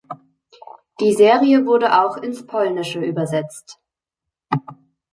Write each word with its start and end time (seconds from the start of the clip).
Die 0.99 1.13
Serie 1.13 1.67
wurde 1.67 2.01
auch 2.01 2.17
ins 2.17 2.47
Polnische 2.47 3.01
übersetzt. 3.05 3.77